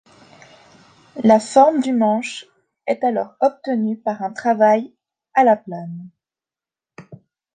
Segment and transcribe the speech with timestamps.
[1.23, 2.47] La forme du manche
[2.87, 4.95] est alors obtenue par un travail
[5.35, 6.09] à la plane.